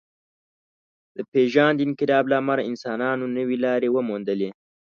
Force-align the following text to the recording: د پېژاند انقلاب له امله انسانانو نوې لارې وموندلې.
د 1.15 1.17
پېژاند 1.31 1.77
انقلاب 1.87 2.23
له 2.31 2.35
امله 2.41 2.61
انسانانو 2.71 3.25
نوې 3.37 3.57
لارې 3.65 3.89
وموندلې. 3.91 4.49